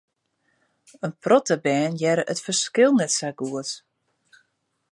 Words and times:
In 1.07 1.11
protte 1.23 1.57
bern 1.65 1.93
hearre 2.01 2.23
it 2.31 2.43
ferskil 2.45 2.91
net 2.95 3.11
sa 3.17 3.29
goed. 3.39 3.69